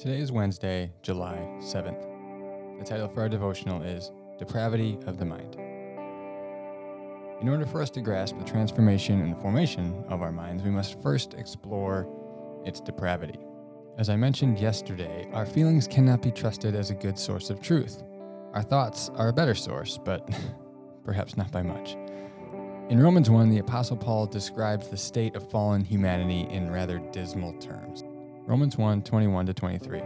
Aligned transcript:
Today 0.00 0.20
is 0.20 0.32
Wednesday, 0.32 0.90
July 1.02 1.36
7th. 1.58 2.78
The 2.78 2.84
title 2.86 3.06
for 3.06 3.20
our 3.20 3.28
devotional 3.28 3.82
is 3.82 4.10
Depravity 4.38 4.98
of 5.06 5.18
the 5.18 5.26
Mind. 5.26 5.56
In 7.42 7.50
order 7.50 7.66
for 7.66 7.82
us 7.82 7.90
to 7.90 8.00
grasp 8.00 8.38
the 8.38 8.44
transformation 8.46 9.20
and 9.20 9.30
the 9.30 9.36
formation 9.36 10.02
of 10.08 10.22
our 10.22 10.32
minds, 10.32 10.62
we 10.62 10.70
must 10.70 11.02
first 11.02 11.34
explore 11.34 12.08
its 12.64 12.80
depravity. 12.80 13.38
As 13.98 14.08
I 14.08 14.16
mentioned 14.16 14.58
yesterday, 14.58 15.28
our 15.34 15.44
feelings 15.44 15.86
cannot 15.86 16.22
be 16.22 16.30
trusted 16.30 16.74
as 16.74 16.88
a 16.88 16.94
good 16.94 17.18
source 17.18 17.50
of 17.50 17.60
truth. 17.60 18.02
Our 18.54 18.62
thoughts 18.62 19.10
are 19.16 19.28
a 19.28 19.34
better 19.34 19.54
source, 19.54 19.98
but 20.02 20.26
perhaps 21.04 21.36
not 21.36 21.52
by 21.52 21.60
much. 21.60 21.98
In 22.88 22.98
Romans 22.98 23.28
1, 23.28 23.50
the 23.50 23.58
Apostle 23.58 23.98
Paul 23.98 24.24
describes 24.24 24.88
the 24.88 24.96
state 24.96 25.36
of 25.36 25.50
fallen 25.50 25.84
humanity 25.84 26.48
in 26.50 26.70
rather 26.70 27.00
dismal 27.12 27.52
terms. 27.58 28.02
Romans 28.50 28.76
1 28.76 29.02
21 29.02 29.46
to 29.46 29.54
23. 29.54 30.00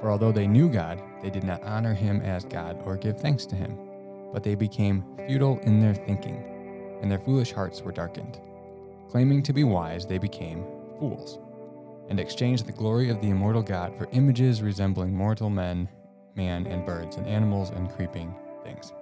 For 0.00 0.08
although 0.08 0.30
they 0.30 0.46
knew 0.46 0.68
God, 0.68 1.02
they 1.20 1.30
did 1.30 1.42
not 1.42 1.64
honor 1.64 1.92
him 1.92 2.20
as 2.20 2.44
God 2.44 2.80
or 2.84 2.96
give 2.96 3.18
thanks 3.18 3.44
to 3.46 3.56
him, 3.56 3.76
but 4.32 4.44
they 4.44 4.54
became 4.54 5.04
futile 5.26 5.58
in 5.64 5.80
their 5.80 5.92
thinking, 5.92 6.44
and 7.02 7.10
their 7.10 7.18
foolish 7.18 7.50
hearts 7.50 7.82
were 7.82 7.90
darkened. 7.90 8.40
Claiming 9.08 9.42
to 9.42 9.52
be 9.52 9.64
wise, 9.64 10.06
they 10.06 10.16
became 10.16 10.64
fools, 11.00 11.40
and 12.08 12.20
exchanged 12.20 12.66
the 12.66 12.72
glory 12.72 13.10
of 13.10 13.20
the 13.20 13.30
immortal 13.30 13.62
God 13.62 13.98
for 13.98 14.06
images 14.12 14.62
resembling 14.62 15.12
mortal 15.12 15.50
men, 15.50 15.88
man, 16.36 16.68
and 16.68 16.86
birds, 16.86 17.16
and 17.16 17.26
animals 17.26 17.70
and 17.70 17.90
creeping 17.90 18.32
things. 18.62 18.92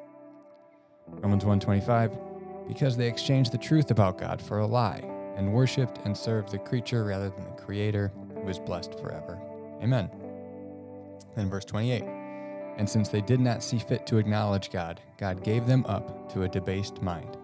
Romans 1.06 1.44
1:25 1.44 2.16
Because 2.66 2.96
they 2.96 3.08
exchanged 3.08 3.52
the 3.52 3.58
truth 3.58 3.90
about 3.90 4.16
God 4.16 4.40
for 4.40 4.60
a 4.60 4.66
lie, 4.66 5.02
and 5.36 5.52
worshipped 5.52 6.00
and 6.04 6.16
served 6.16 6.50
the 6.50 6.58
creature 6.58 7.04
rather 7.04 7.28
than 7.28 7.44
the 7.44 7.62
creator 7.62 8.10
is 8.48 8.58
blessed 8.58 8.98
forever. 8.98 9.38
Amen. 9.82 10.10
Then 11.36 11.48
verse 11.48 11.64
28 11.64 12.02
And 12.76 12.88
since 12.88 13.08
they 13.08 13.20
did 13.20 13.40
not 13.40 13.62
see 13.62 13.78
fit 13.78 14.06
to 14.06 14.18
acknowledge 14.18 14.70
God, 14.70 15.00
God 15.18 15.42
gave 15.44 15.66
them 15.66 15.84
up 15.86 16.32
to 16.32 16.42
a 16.42 16.48
debased 16.48 17.02
mind, 17.02 17.36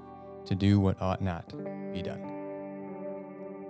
to 0.47 0.55
do 0.55 0.81
what 0.81 1.01
ought 1.01 1.23
not 1.23 1.53
be 1.93 2.03
done. 2.03 2.35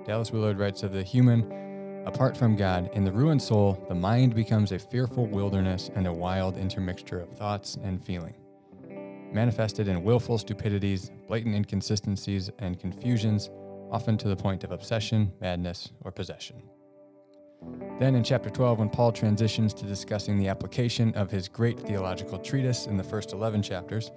Dallas 0.07 0.31
Willard 0.31 0.59
writes 0.59 0.83
of 0.83 0.93
the 0.93 1.03
human, 1.03 2.05
apart 2.07 2.37
from 2.37 2.57
God, 2.57 2.91
in 2.93 3.05
the 3.05 3.13
ruined 3.13 3.43
soul, 3.43 3.83
the 3.89 3.95
mind 3.95 4.35
becomes 4.35 4.73
a 4.73 4.79
fearful 4.79 5.27
wilderness 5.27 5.91
and 5.95 6.07
a 6.07 6.13
wild 6.13 6.57
intermixture 6.57 7.21
of 7.21 7.31
thoughts 7.31 7.79
and 7.83 8.05
feeling. 8.05 8.35
Manifested 9.33 9.89
in 9.89 10.05
willful 10.05 10.39
stupidities, 10.39 11.11
blatant 11.27 11.55
inconsistencies, 11.55 12.51
and 12.59 12.79
confusions, 12.79 13.51
often 13.91 14.17
to 14.19 14.29
the 14.29 14.37
point 14.37 14.63
of 14.63 14.73
obsession, 14.73 15.33
madness, 15.41 15.91
or 16.03 16.13
possession. 16.13 16.63
Then 17.99 18.17
in 18.17 18.25
chapter 18.25 18.51
12, 18.51 18.81
when 18.81 18.91
Paul 18.91 19.13
transitions 19.13 19.73
to 19.75 19.85
discussing 19.85 20.37
the 20.37 20.49
application 20.49 21.15
of 21.15 21.31
his 21.31 21.49
great 21.49 21.79
theological 21.79 22.39
treatise 22.39 22.87
in 22.87 22.97
the 22.97 23.05
first 23.05 23.33
11 23.33 23.63
chapters, 23.63 24.11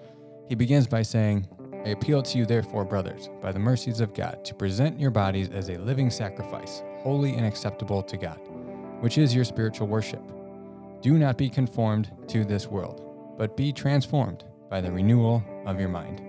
he 0.49 0.55
begins 0.55 0.87
by 0.87 1.03
saying, 1.03 1.47
I 1.85 1.89
appeal 1.89 2.23
to 2.23 2.37
you, 2.37 2.45
therefore, 2.45 2.85
brothers, 2.85 3.29
by 3.41 3.51
the 3.51 3.59
mercies 3.59 3.99
of 3.99 4.13
God, 4.13 4.43
to 4.45 4.55
present 4.55 4.99
your 4.99 5.11
bodies 5.11 5.49
as 5.49 5.69
a 5.69 5.77
living 5.77 6.09
sacrifice, 6.09 6.81
holy 6.97 7.35
and 7.35 7.45
acceptable 7.45 8.01
to 8.01 8.17
God, 8.17 8.39
which 8.99 9.17
is 9.17 9.35
your 9.35 9.45
spiritual 9.45 9.87
worship. 9.87 10.23
Do 11.01 11.17
not 11.17 11.37
be 11.37 11.49
conformed 11.49 12.11
to 12.29 12.43
this 12.43 12.67
world, 12.67 13.35
but 13.37 13.55
be 13.55 13.71
transformed 13.71 14.43
by 14.69 14.81
the 14.81 14.91
renewal 14.91 15.43
of 15.65 15.79
your 15.79 15.89
mind, 15.89 16.19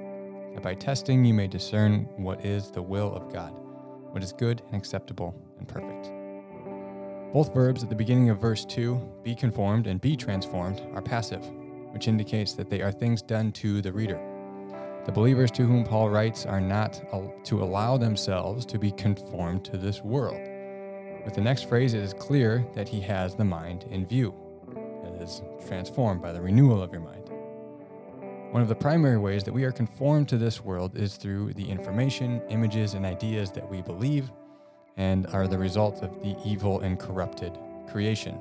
that 0.54 0.62
by 0.62 0.74
testing 0.74 1.24
you 1.24 1.32
may 1.32 1.48
discern 1.48 2.08
what 2.16 2.44
is 2.44 2.70
the 2.70 2.82
will 2.82 3.14
of 3.14 3.32
God, 3.32 3.52
what 4.10 4.22
is 4.22 4.32
good 4.32 4.62
and 4.66 4.76
acceptable 4.76 5.34
and 5.58 5.66
perfect. 5.66 6.17
Both 7.32 7.52
verbs 7.52 7.82
at 7.82 7.90
the 7.90 7.94
beginning 7.94 8.30
of 8.30 8.40
verse 8.40 8.64
2, 8.64 8.96
be 9.22 9.34
conformed 9.34 9.86
and 9.86 10.00
be 10.00 10.16
transformed, 10.16 10.80
are 10.94 11.02
passive, 11.02 11.44
which 11.92 12.08
indicates 12.08 12.54
that 12.54 12.70
they 12.70 12.80
are 12.80 12.90
things 12.90 13.20
done 13.20 13.52
to 13.52 13.82
the 13.82 13.92
reader. 13.92 14.18
The 15.04 15.12
believers 15.12 15.50
to 15.52 15.66
whom 15.66 15.84
Paul 15.84 16.08
writes 16.08 16.46
are 16.46 16.60
not 16.60 17.02
to 17.44 17.62
allow 17.62 17.98
themselves 17.98 18.64
to 18.66 18.78
be 18.78 18.90
conformed 18.92 19.62
to 19.66 19.76
this 19.76 20.02
world. 20.02 20.40
With 21.26 21.34
the 21.34 21.42
next 21.42 21.68
phrase, 21.68 21.92
it 21.92 22.02
is 22.02 22.14
clear 22.14 22.66
that 22.74 22.88
he 22.88 23.00
has 23.02 23.34
the 23.34 23.44
mind 23.44 23.84
in 23.90 24.06
view. 24.06 24.34
It 25.04 25.20
is 25.20 25.42
transformed 25.66 26.22
by 26.22 26.32
the 26.32 26.40
renewal 26.40 26.82
of 26.82 26.92
your 26.92 27.02
mind. 27.02 27.28
One 28.52 28.62
of 28.62 28.68
the 28.68 28.74
primary 28.74 29.18
ways 29.18 29.44
that 29.44 29.52
we 29.52 29.64
are 29.64 29.72
conformed 29.72 30.30
to 30.30 30.38
this 30.38 30.64
world 30.64 30.96
is 30.96 31.16
through 31.16 31.52
the 31.52 31.70
information, 31.70 32.40
images, 32.48 32.94
and 32.94 33.04
ideas 33.04 33.50
that 33.52 33.68
we 33.68 33.82
believe 33.82 34.30
and 34.98 35.26
are 35.28 35.48
the 35.48 35.56
result 35.56 36.02
of 36.02 36.22
the 36.22 36.36
evil 36.44 36.80
and 36.80 36.98
corrupted 36.98 37.56
creation. 37.90 38.38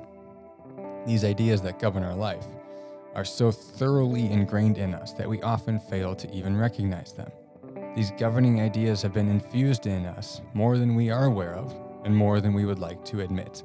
These 1.06 1.24
ideas 1.24 1.62
that 1.62 1.78
govern 1.78 2.02
our 2.02 2.14
life 2.14 2.44
are 3.14 3.24
so 3.24 3.50
thoroughly 3.50 4.30
ingrained 4.30 4.76
in 4.76 4.92
us 4.92 5.12
that 5.14 5.28
we 5.28 5.40
often 5.40 5.80
fail 5.80 6.14
to 6.14 6.30
even 6.30 6.56
recognize 6.56 7.12
them. 7.14 7.30
These 7.96 8.12
governing 8.18 8.60
ideas 8.60 9.00
have 9.02 9.14
been 9.14 9.28
infused 9.28 9.86
in 9.86 10.04
us 10.04 10.42
more 10.52 10.76
than 10.76 10.94
we 10.94 11.10
are 11.10 11.24
aware 11.24 11.54
of 11.54 11.74
and 12.04 12.14
more 12.14 12.40
than 12.40 12.52
we 12.52 12.64
would 12.64 12.78
like 12.78 13.04
to 13.06 13.22
admit. 13.22 13.62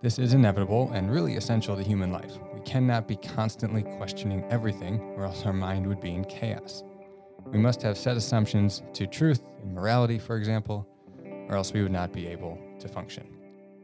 This 0.00 0.18
is 0.18 0.34
inevitable 0.34 0.90
and 0.92 1.10
really 1.10 1.36
essential 1.36 1.76
to 1.76 1.82
human 1.82 2.12
life. 2.12 2.38
We 2.52 2.60
cannot 2.60 3.08
be 3.08 3.16
constantly 3.16 3.82
questioning 3.82 4.44
everything, 4.50 5.00
or 5.16 5.24
else 5.24 5.44
our 5.46 5.52
mind 5.52 5.86
would 5.86 6.00
be 6.00 6.14
in 6.14 6.24
chaos. 6.24 6.84
We 7.46 7.58
must 7.58 7.82
have 7.82 7.96
set 7.96 8.16
assumptions 8.16 8.82
to 8.92 9.06
truth 9.06 9.42
and 9.62 9.74
morality, 9.74 10.18
for 10.18 10.36
example, 10.36 10.86
or 11.48 11.56
else 11.56 11.72
we 11.72 11.82
would 11.82 11.92
not 11.92 12.12
be 12.12 12.26
able 12.26 12.58
to 12.78 12.88
function. 12.88 13.26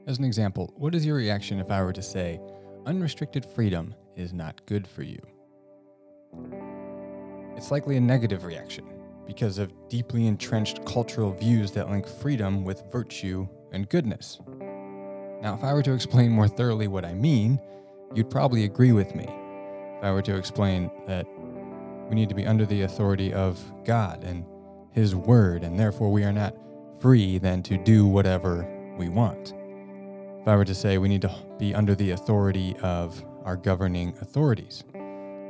As 0.07 0.19
an 0.19 0.25
example, 0.25 0.73
what 0.77 0.95
is 0.95 1.05
your 1.05 1.17
reaction 1.17 1.61
if 1.61 1.71
I 1.71 1.83
were 1.83 1.93
to 1.93 2.03
say, 2.03 2.41
unrestricted 2.87 3.45
freedom 3.45 3.95
is 4.17 4.33
not 4.33 4.65
good 4.67 4.87
for 4.87 5.03
you? 5.03 5.21
It's 7.57 7.71
likely 7.71 7.97
a 7.97 8.01
negative 8.01 8.45
reaction 8.45 8.87
because 9.27 9.59
of 9.59 9.73
deeply 9.89 10.27
entrenched 10.27 10.85
cultural 10.85 11.33
views 11.33 11.71
that 11.73 11.91
link 11.91 12.07
freedom 12.07 12.65
with 12.65 12.83
virtue 12.91 13.47
and 13.73 13.89
goodness. 13.89 14.41
Now, 15.43 15.55
if 15.55 15.63
I 15.63 15.73
were 15.73 15.83
to 15.83 15.93
explain 15.93 16.31
more 16.31 16.49
thoroughly 16.49 16.89
what 16.89 17.05
I 17.05 17.15
mean, 17.15 17.61
you'd 18.15 18.31
probably 18.31 18.65
agree 18.65 18.93
with 18.93 19.15
me. 19.15 19.25
If 19.25 20.05
I 20.05 20.11
were 20.11 20.23
to 20.23 20.37
explain 20.37 20.91
that 21.07 21.27
we 22.09 22.15
need 22.15 22.29
to 22.29 22.35
be 22.35 22.47
under 22.47 22.67
the 22.67 22.83
authority 22.83 23.33
of 23.33 23.61
God 23.85 24.25
and 24.25 24.45
His 24.93 25.15
Word, 25.15 25.63
and 25.63 25.79
therefore 25.79 26.11
we 26.11 26.25
are 26.25 26.33
not 26.33 26.57
free 27.01 27.39
than 27.39 27.63
to 27.65 27.79
do 27.79 28.07
whatever 28.07 28.69
we 28.97 29.09
want. 29.09 29.55
If 30.41 30.49
I 30.49 30.57
were 30.57 30.65
to 30.65 30.75
say 30.75 30.99
we 30.99 31.09
need 31.09 31.23
to 31.23 31.35
be 31.59 31.75
under 31.75 31.95
the 31.95 32.13
authority 32.13 32.77
of 32.83 33.25
our 33.45 33.57
governing 33.57 34.15
authorities, 34.21 34.85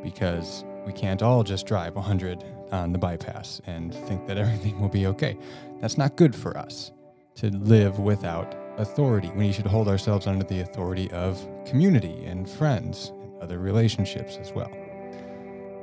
because 0.03 0.65
we 0.87 0.93
can't 0.93 1.23
all 1.23 1.43
just 1.43 1.67
drive 1.67 1.97
100 1.97 2.45
on 2.73 2.93
the 2.93 2.99
bypass 2.99 3.61
and 3.67 3.95
think 3.95 4.27
that 4.27 4.39
everything 4.39 4.81
will 4.81 4.89
be 4.89 5.07
okay. 5.07 5.37
That's 5.81 5.99
not 5.99 6.17
good 6.17 6.35
for 6.35 6.57
us 6.57 6.93
to 7.37 7.51
live 7.51 7.99
without 7.99 8.57
authority. 8.77 9.31
We 9.35 9.53
should 9.53 9.67
hold 9.67 9.89
ourselves 9.89 10.27
under 10.27 10.45
the 10.45 10.61
authority 10.61 11.11
of 11.11 11.47
community 11.67 12.25
and 12.25 12.49
friends 12.49 13.13
and 13.21 13.43
other 13.43 13.59
relationships 13.59 14.39
as 14.41 14.53
well. 14.53 14.71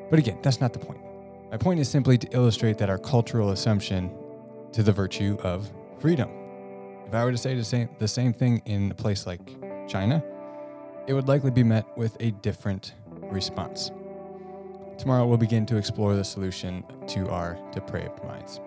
But 0.10 0.20
again, 0.20 0.40
that's 0.42 0.62
not 0.62 0.74
the 0.74 0.80
point. 0.80 1.02
My 1.52 1.58
point 1.58 1.80
is 1.80 1.90
simply 1.90 2.18
to 2.18 2.28
illustrate 2.32 2.78
that 2.80 2.90
our 2.90 2.98
cultural 2.98 3.52
assumption 3.52 4.10
to 4.78 4.84
the 4.84 4.92
virtue 4.92 5.36
of 5.42 5.72
freedom. 5.98 6.30
If 7.08 7.16
I 7.16 7.26
were 7.26 7.32
to 7.32 7.38
say 7.38 7.56
the 7.56 7.64
same, 7.64 7.90
the 7.98 8.08
same 8.08 8.32
thing 8.32 8.62
in 8.68 8.92
a 8.92 8.94
place 8.94 9.26
like 9.26 9.42
China, 9.90 10.24
it 11.08 11.14
would 11.14 11.28
likely 11.28 11.50
be 11.50 11.64
met 11.64 11.88
with 11.98 12.16
a 12.20 12.30
different 12.30 12.94
response. 13.24 13.90
Tomorrow, 15.00 15.26
we'll 15.26 15.40
begin 15.40 15.66
to 15.66 15.78
explore 15.78 16.16
the 16.16 16.24
solution 16.24 16.84
to 17.08 17.28
our 17.30 17.58
depraved 17.72 18.24
minds. 18.24 18.62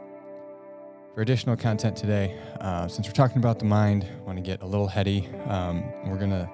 For 1.14 1.22
additional 1.22 1.54
content 1.54 1.96
today, 1.96 2.36
uh, 2.60 2.88
since 2.88 3.06
we're 3.06 3.12
talking 3.12 3.38
about 3.38 3.60
the 3.60 3.66
mind, 3.66 4.04
I 4.04 4.22
want 4.22 4.36
to 4.36 4.42
get 4.42 4.62
a 4.62 4.66
little 4.66 4.88
heady. 4.88 5.28
Um, 5.46 5.84
we're 6.06 6.18
going 6.18 6.30
to 6.30 6.50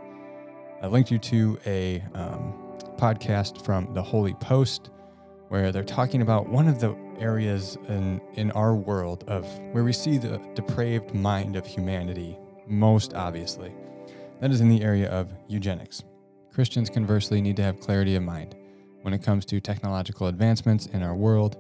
I 0.83 0.87
linked 0.89 1.11
you 1.11 1.19
to 1.19 1.59
a 1.65 2.05
um, 2.13 2.53
podcast 2.99 3.65
from 3.65 3.95
the 3.95 4.03
Holy 4.03 4.35
Post 4.35 4.91
where 5.49 5.73
they're 5.73 5.83
talking 5.83 6.21
about 6.21 6.47
one 6.47 6.69
of 6.69 6.79
the 6.79 6.95
areas 7.21 7.77
in, 7.89 8.21
in 8.35 8.51
our 8.53 8.75
world 8.75 9.25
of 9.27 9.45
where 9.73 9.85
we 9.85 9.93
see 9.93 10.19
the 10.19 10.41
depraved 10.55 11.15
mind 11.15 11.57
of 11.57 11.67
humanity 11.67 12.39
most 12.67 13.15
obviously. 13.15 13.73
That 14.41 14.51
is 14.51 14.61
in 14.61 14.69
the 14.69 14.83
area 14.83 15.09
of 15.09 15.33
eugenics. 15.49 16.03
Christians, 16.53 16.91
conversely, 16.91 17.41
need 17.41 17.57
to 17.57 17.63
have 17.63 17.81
clarity 17.81 18.17
of 18.17 18.23
mind 18.23 18.55
when 19.03 19.15
it 19.15 19.23
comes 19.23 19.45
to 19.47 19.61
technological 19.61 20.27
advancements 20.27 20.87
in 20.87 21.03
our 21.03 21.15
world 21.15 21.57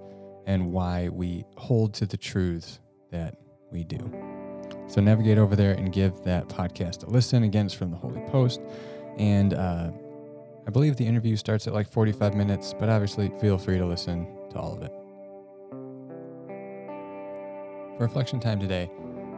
and 0.46 0.72
why 0.72 1.08
we 1.08 1.44
hold 1.56 1.94
to 1.94 2.06
the 2.06 2.16
truths 2.16 2.80
that 3.10 3.36
we 3.70 3.84
do. 3.84 3.98
So 4.88 5.00
navigate 5.00 5.38
over 5.38 5.56
there 5.56 5.72
and 5.72 5.92
give 5.92 6.22
that 6.24 6.48
podcast 6.48 7.06
a 7.06 7.10
listen. 7.10 7.42
Again, 7.42 7.66
it's 7.66 7.74
from 7.74 7.90
the 7.90 7.96
Holy 7.96 8.20
Post. 8.28 8.60
And 9.18 9.54
uh, 9.54 9.90
I 10.66 10.70
believe 10.70 10.96
the 10.96 11.06
interview 11.06 11.36
starts 11.36 11.66
at 11.66 11.72
like 11.72 11.90
45 11.90 12.34
minutes, 12.34 12.74
but 12.78 12.88
obviously 12.88 13.30
feel 13.40 13.58
free 13.58 13.78
to 13.78 13.86
listen 13.86 14.26
to 14.50 14.58
all 14.58 14.74
of 14.74 14.82
it. 14.82 15.05
For 17.96 18.02
reflection 18.02 18.40
time 18.40 18.60
today, 18.60 18.90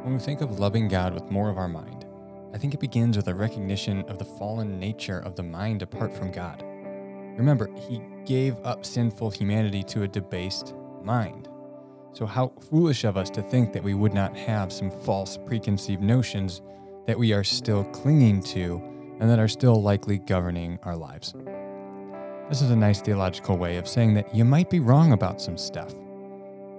when 0.02 0.14
we 0.14 0.18
think 0.18 0.40
of 0.40 0.58
loving 0.58 0.88
God 0.88 1.14
with 1.14 1.30
more 1.30 1.48
of 1.48 1.58
our 1.58 1.68
mind, 1.68 2.06
I 2.52 2.58
think 2.58 2.74
it 2.74 2.80
begins 2.80 3.16
with 3.16 3.28
a 3.28 3.34
recognition 3.34 4.02
of 4.08 4.18
the 4.18 4.24
fallen 4.24 4.80
nature 4.80 5.20
of 5.20 5.36
the 5.36 5.44
mind 5.44 5.82
apart 5.82 6.12
from 6.12 6.32
God. 6.32 6.64
Remember, 7.36 7.70
He 7.88 8.02
gave 8.24 8.56
up 8.64 8.84
sinful 8.84 9.30
humanity 9.30 9.84
to 9.84 10.02
a 10.02 10.08
debased 10.08 10.74
mind. 11.04 11.48
So, 12.14 12.26
how 12.26 12.52
foolish 12.68 13.04
of 13.04 13.16
us 13.16 13.30
to 13.30 13.42
think 13.42 13.72
that 13.74 13.84
we 13.84 13.94
would 13.94 14.12
not 14.12 14.36
have 14.36 14.72
some 14.72 14.90
false 14.90 15.36
preconceived 15.36 16.02
notions 16.02 16.60
that 17.06 17.18
we 17.18 17.32
are 17.32 17.44
still 17.44 17.84
clinging 17.84 18.42
to 18.42 18.82
and 19.20 19.30
that 19.30 19.38
are 19.38 19.46
still 19.46 19.80
likely 19.80 20.18
governing 20.18 20.80
our 20.82 20.96
lives. 20.96 21.32
This 22.48 22.60
is 22.60 22.72
a 22.72 22.76
nice 22.76 23.00
theological 23.00 23.56
way 23.56 23.76
of 23.76 23.86
saying 23.86 24.14
that 24.14 24.34
you 24.34 24.44
might 24.44 24.68
be 24.68 24.80
wrong 24.80 25.12
about 25.12 25.40
some 25.40 25.56
stuff. 25.56 25.94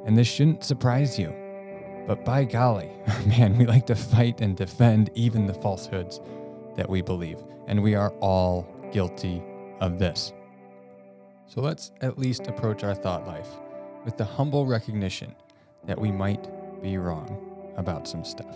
And 0.05 0.17
this 0.17 0.27
shouldn't 0.27 0.65
surprise 0.65 1.17
you. 1.17 1.33
But 2.09 2.25
by 2.25 2.43
golly, 2.43 2.89
man, 3.27 3.55
we 3.55 3.67
like 3.67 3.85
to 3.85 3.95
fight 3.95 4.41
and 4.41 4.57
defend 4.57 5.11
even 5.13 5.45
the 5.45 5.53
falsehoods 5.53 6.19
that 6.75 6.89
we 6.89 7.03
believe. 7.03 7.37
And 7.67 7.83
we 7.83 7.93
are 7.93 8.09
all 8.13 8.67
guilty 8.91 9.43
of 9.79 9.99
this. 9.99 10.33
So 11.45 11.61
let's 11.61 11.91
at 12.01 12.17
least 12.17 12.47
approach 12.47 12.83
our 12.83 12.95
thought 12.95 13.27
life 13.27 13.49
with 14.05 14.17
the 14.17 14.25
humble 14.25 14.65
recognition 14.65 15.35
that 15.85 16.01
we 16.01 16.11
might 16.11 16.49
be 16.81 16.97
wrong 16.97 17.71
about 17.77 18.07
some 18.07 18.25
stuff. 18.25 18.55